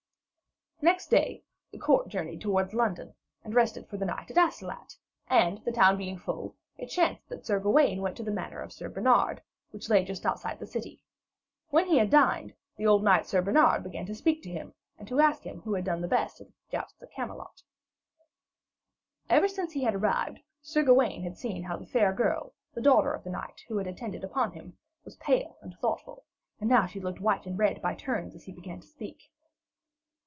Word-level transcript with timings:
Next 0.83 1.11
day 1.11 1.43
the 1.71 1.77
court 1.77 2.07
journeyed 2.07 2.41
towards 2.41 2.73
London, 2.73 3.13
and 3.43 3.53
rested 3.53 3.87
for 3.87 3.97
the 3.97 4.05
night 4.05 4.31
at 4.31 4.37
Astolat; 4.39 4.97
and 5.27 5.63
the 5.63 5.71
town 5.71 5.95
being 5.95 6.17
full, 6.17 6.55
it 6.75 6.87
chanced 6.87 7.29
that 7.29 7.45
Sir 7.45 7.59
Gawaine 7.59 8.01
went 8.01 8.17
to 8.17 8.23
the 8.23 8.31
manor 8.31 8.61
of 8.61 8.73
Sir 8.73 8.89
Bernard, 8.89 9.43
which 9.69 9.89
lay 9.91 10.03
just 10.03 10.25
outside 10.25 10.57
the 10.57 10.65
city. 10.65 11.03
When 11.69 11.85
he 11.85 11.99
had 11.99 12.09
dined, 12.09 12.55
the 12.77 12.87
old 12.87 13.03
knight 13.03 13.27
Sir 13.27 13.43
Bernard 13.43 13.83
began 13.83 14.07
to 14.07 14.15
speak 14.15 14.41
to 14.41 14.49
him, 14.49 14.73
and 14.97 15.07
to 15.07 15.19
ask 15.19 15.43
who 15.43 15.75
had 15.75 15.85
done 15.85 16.01
the 16.01 16.07
best 16.07 16.41
at 16.41 16.47
the 16.47 16.53
jousts 16.71 16.99
at 17.03 17.11
Camelot. 17.11 17.61
Ever 19.29 19.47
since 19.47 19.73
he 19.73 19.83
had 19.83 19.93
arrived, 19.93 20.39
Sir 20.63 20.81
Gawaine 20.81 21.21
had 21.21 21.37
seen 21.37 21.61
how 21.61 21.77
the 21.77 21.85
fair 21.85 22.11
girl, 22.11 22.55
the 22.73 22.81
daughter 22.81 23.13
of 23.13 23.23
the 23.23 23.29
knight, 23.29 23.61
who 23.67 23.77
had 23.77 23.85
attended 23.85 24.23
upon 24.23 24.53
him, 24.53 24.79
was 25.05 25.15
pale 25.17 25.59
and 25.61 25.77
thoughtful; 25.77 26.25
and 26.59 26.67
now 26.67 26.87
she 26.87 26.99
looked 26.99 27.19
white 27.21 27.45
and 27.45 27.59
red 27.59 27.83
by 27.83 27.93
turns 27.93 28.33
as 28.33 28.45
he 28.45 28.51
began 28.51 28.79
to 28.79 28.87
speak. 28.87 29.29